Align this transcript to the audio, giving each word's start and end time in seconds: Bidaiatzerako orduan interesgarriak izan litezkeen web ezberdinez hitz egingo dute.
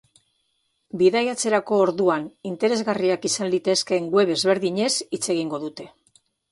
Bidaiatzerako 1.01 1.77
orduan 1.87 2.25
interesgarriak 2.53 3.29
izan 3.33 3.55
litezkeen 3.55 4.13
web 4.21 4.37
ezberdinez 4.39 4.93
hitz 5.07 5.27
egingo 5.37 5.67
dute. 5.67 5.93